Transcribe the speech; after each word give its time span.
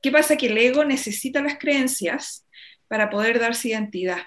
¿Qué 0.00 0.10
pasa? 0.10 0.36
Que 0.36 0.46
el 0.46 0.58
ego 0.58 0.84
necesita 0.84 1.42
las 1.42 1.58
creencias 1.58 2.46
para 2.88 3.10
poder 3.10 3.38
darse 3.38 3.68
identidad. 3.68 4.22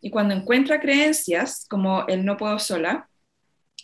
Y 0.00 0.10
cuando 0.10 0.34
encuentra 0.34 0.80
creencias 0.80 1.66
como 1.68 2.06
el 2.06 2.24
no 2.24 2.36
puedo 2.36 2.58
sola, 2.58 3.08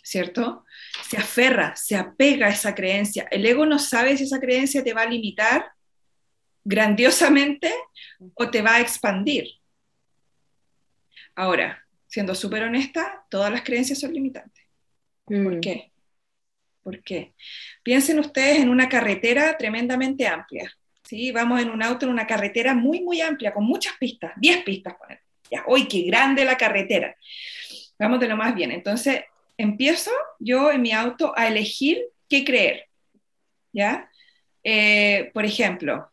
¿cierto? 0.01 0.65
Se 1.09 1.17
aferra, 1.17 1.75
se 1.75 1.95
apega 1.95 2.47
a 2.47 2.51
esa 2.51 2.73
creencia. 2.73 3.27
El 3.31 3.45
ego 3.45 3.65
no 3.65 3.79
sabe 3.79 4.15
si 4.15 4.23
esa 4.23 4.39
creencia 4.39 4.83
te 4.83 4.93
va 4.93 5.01
a 5.01 5.09
limitar 5.09 5.65
grandiosamente 6.63 7.73
o 8.33 8.49
te 8.49 8.61
va 8.61 8.75
a 8.75 8.81
expandir. 8.81 9.47
Ahora, 11.35 11.85
siendo 12.07 12.33
súper 12.33 12.63
honesta, 12.63 13.25
todas 13.29 13.51
las 13.51 13.63
creencias 13.63 13.99
son 13.99 14.13
limitantes. 14.13 14.63
¿Por 15.25 15.57
mm. 15.57 15.59
qué? 15.59 15.91
¿Por 16.81 17.03
qué? 17.03 17.33
Piensen 17.83 18.19
ustedes 18.19 18.59
en 18.59 18.69
una 18.69 18.87
carretera 18.87 19.57
tremendamente 19.57 20.27
amplia. 20.27 20.71
¿Sí? 21.05 21.31
Vamos 21.31 21.61
en 21.61 21.69
un 21.69 21.81
auto 21.81 22.05
en 22.05 22.11
una 22.11 22.27
carretera 22.27 22.73
muy, 22.73 23.01
muy 23.01 23.21
amplia, 23.21 23.53
con 23.53 23.63
muchas 23.63 23.93
pistas, 23.97 24.33
10 24.37 24.63
pistas, 24.63 24.95
poner. 24.95 25.21
Ya, 25.49 25.63
hoy 25.67 25.87
qué 25.87 26.01
grande 26.01 26.43
la 26.43 26.57
carretera! 26.57 27.15
Vamos 27.97 28.19
de 28.19 28.27
lo 28.27 28.35
más 28.35 28.53
bien. 28.55 28.71
Entonces, 28.71 29.23
empiezo 29.57 30.11
yo 30.39 30.71
en 30.71 30.81
mi 30.81 30.91
auto 30.91 31.33
a 31.37 31.47
elegir 31.47 32.03
qué 32.27 32.43
creer, 32.43 32.87
¿ya? 33.71 34.09
Eh, 34.63 35.31
por 35.33 35.45
ejemplo, 35.45 36.11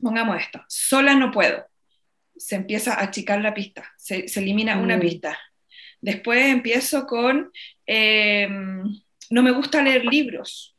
pongamos 0.00 0.40
esto, 0.40 0.64
sola 0.68 1.14
no 1.14 1.30
puedo. 1.30 1.66
Se 2.36 2.56
empieza 2.56 2.94
a 2.94 3.04
achicar 3.04 3.40
la 3.40 3.54
pista, 3.54 3.92
se, 3.96 4.24
elimina 4.36 4.78
una 4.78 4.96
mm. 4.96 5.00
pista. 5.00 5.38
Después 6.00 6.46
empiezo 6.46 7.06
con, 7.06 7.52
eh, 7.86 8.48
no 9.30 9.42
me 9.42 9.50
gusta 9.52 9.82
leer 9.82 10.04
libros, 10.04 10.76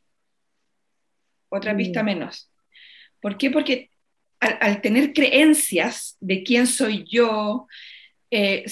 otra 1.48 1.76
pista 1.76 2.02
mm. 2.02 2.06
menos. 2.06 2.50
¿Por 3.20 3.36
qué? 3.36 3.50
Porque 3.50 3.90
al, 4.40 4.80
tener 4.80 5.12
creencias 5.12 6.16
de 6.20 6.42
quién 6.42 6.66
soy 6.66 7.04
yo, 7.08 7.66
eh, 8.30 8.64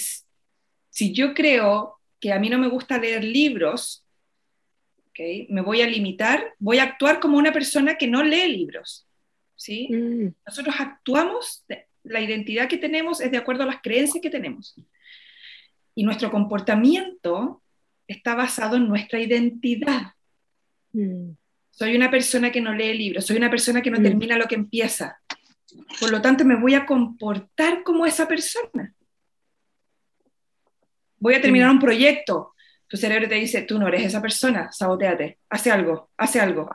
si 0.91 1.13
yo 1.13 1.35
creo 1.35 1.99
que 2.21 2.33
a 2.33 2.39
mí 2.39 2.49
no 2.49 2.59
me 2.59 2.69
gusta 2.69 2.99
leer 2.99 3.25
libros, 3.25 4.05
me 5.49 5.61
voy 5.61 5.81
a 5.81 5.87
limitar, 5.87 6.55
voy 6.59 6.79
a 6.79 6.85
actuar 6.85 7.21
como 7.21 7.39
una 7.39 7.53
persona 7.53 7.97
que 7.97 8.07
no 8.07 8.23
lee 8.23 8.49
libros. 8.49 9.07
¿sí? 9.57 9.89
Mm. 9.91 10.35
Nosotros 10.47 10.75
actuamos, 10.79 11.65
la 12.03 12.21
identidad 12.21 12.69
que 12.69 12.79
tenemos 12.79 13.21
es 13.21 13.31
de 13.31 13.39
acuerdo 13.39 13.63
a 13.63 13.67
las 13.67 13.81
creencias 13.81 14.21
que 14.21 14.31
tenemos. 14.31 14.75
Y 15.95 16.03
nuestro 16.03 16.31
comportamiento 16.31 17.63
está 18.07 18.35
basado 18.35 18.77
en 18.77 18.89
nuestra 18.89 19.21
identidad. 19.21 20.13
Mm. 20.93 21.31
Soy 21.77 21.97
una 21.97 22.09
persona 22.09 22.53
que 22.53 22.61
no 22.61 22.73
lee 22.73 22.97
libros, 22.97 23.27
soy 23.27 23.37
una 23.37 23.51
persona 23.51 23.83
que 23.83 23.91
no 23.91 23.99
mm. 23.99 24.03
termina 24.03 24.39
lo 24.39 24.47
que 24.47 24.55
empieza. 24.55 25.21
Por 25.99 26.13
lo 26.13 26.23
tanto, 26.23 26.45
me 26.45 26.55
voy 26.55 26.75
a 26.75 26.87
comportar 26.87 27.83
como 27.83 28.07
esa 28.07 28.29
persona. 28.29 28.95
Voy 31.19 31.35
a 31.35 31.41
terminar 31.41 31.69
mm. 31.69 31.73
un 31.73 31.81
proyecto. 31.81 32.55
Tu 32.87 32.97
cerebro 32.97 33.29
te 33.29 33.35
dice, 33.35 33.63
tú 33.63 33.79
no 33.79 33.89
eres 33.89 34.05
esa 34.05 34.23
persona, 34.23 34.71
saboteate, 34.71 35.41
hace 35.49 35.73
algo, 35.73 36.11
hace 36.17 36.39
algo, 36.39 36.71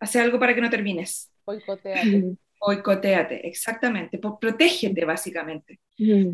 hace 0.00 0.18
algo 0.18 0.40
para 0.40 0.52
que 0.52 0.60
no 0.60 0.70
termines. 0.70 1.30
Boicoteate. 1.46 2.36
Boicoteate, 2.58 3.46
exactamente. 3.46 4.18
Protégete, 4.18 5.04
básicamente. 5.04 5.78
Mm. 5.98 6.32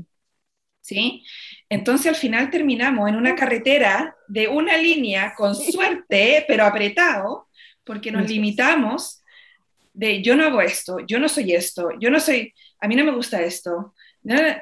¿Sí? 0.80 1.22
Entonces 1.69 2.06
al 2.06 2.16
final 2.16 2.48
terminamos 2.48 3.10
en 3.10 3.16
una 3.16 3.34
carretera 3.34 4.16
de 4.26 4.48
una 4.48 4.78
línea 4.78 5.34
con 5.36 5.54
suerte, 5.54 6.46
pero 6.48 6.64
apretado, 6.64 7.50
porque 7.90 8.12
nos 8.12 8.30
limitamos 8.30 9.24
de 9.92 10.22
yo 10.22 10.36
no 10.36 10.44
hago 10.44 10.60
esto, 10.60 11.00
yo 11.08 11.18
no 11.18 11.28
soy 11.28 11.54
esto, 11.54 11.88
yo 11.98 12.08
no 12.08 12.20
soy, 12.20 12.54
a 12.80 12.86
mí 12.86 12.94
no 12.94 13.02
me 13.02 13.10
gusta 13.10 13.42
esto, 13.42 13.96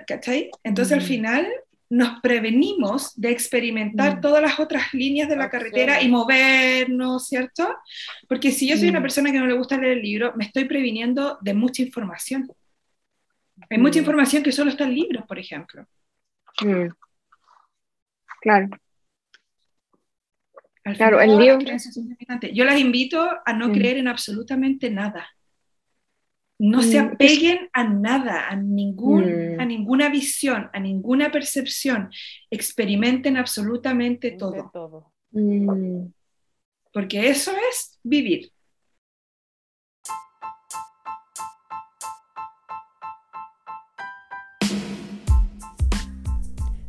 ¿cachai? 0.07 0.51
Entonces 0.65 0.97
al 0.97 1.03
final 1.03 1.47
nos 1.91 2.21
prevenimos 2.23 3.13
de 3.21 3.31
experimentar 3.31 4.17
mm. 4.17 4.21
todas 4.23 4.41
las 4.41 4.59
otras 4.59 4.95
líneas 4.95 5.29
de 5.29 5.37
la 5.37 5.51
carretera 5.51 6.01
y 6.01 6.09
movernos, 6.09 7.27
¿cierto? 7.27 7.69
Porque 8.31 8.51
si 8.51 8.67
yo 8.67 8.79
soy 8.79 8.89
una 8.89 9.03
persona 9.03 9.31
que 9.31 9.39
no 9.39 9.47
le 9.47 9.59
gusta 9.59 9.77
leer 9.77 9.99
el 9.99 10.03
libro, 10.03 10.33
me 10.35 10.47
estoy 10.47 10.65
previniendo 10.65 11.37
de 11.43 11.53
mucha 11.53 11.83
información. 11.83 12.51
Hay 13.69 13.77
mucha 13.77 13.99
mm. 13.99 14.05
información 14.05 14.43
que 14.43 14.53
solo 14.53 14.71
está 14.71 14.85
en 14.85 14.95
libros, 14.95 15.27
por 15.27 15.39
ejemplo. 15.39 15.87
Mm. 16.63 16.89
Claro 20.97 21.19
claro, 21.19 21.33
el 21.33 21.39
libro. 21.39 21.59
Yo 22.53 22.65
las 22.65 22.79
invito 22.79 23.29
a 23.45 23.53
no 23.53 23.73
creer 23.73 23.99
en 23.99 24.09
absolutamente 24.09 24.91
nada. 24.91 25.29
No 26.61 26.83
se 26.83 27.01
mm, 27.01 27.07
apeguen 27.07 27.71
a 27.73 27.85
nada, 27.85 28.49
a, 28.49 28.57
ningún, 28.57 29.57
mm. 29.57 29.61
a 29.61 29.65
ninguna 29.65 30.09
visión, 30.09 30.69
a 30.73 30.81
ninguna 30.81 31.31
percepción. 31.31 32.11
Experimenten 32.51 33.37
absolutamente 33.37 34.33
todo. 34.33 34.71
todo. 34.73 35.13
Mm. 35.31 36.07
Porque 36.93 37.29
eso 37.29 37.53
es 37.71 38.01
vivir. 38.03 38.51